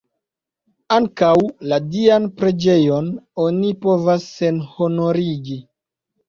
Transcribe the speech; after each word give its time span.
Ankaŭ 0.95 1.33
la 1.71 1.77
Dian 1.95 2.25
preĝejon 2.39 3.11
oni 3.45 3.71
povas 3.85 4.27
senhonorigi! 4.39 5.61